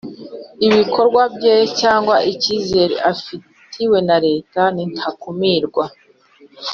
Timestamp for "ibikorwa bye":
0.67-1.55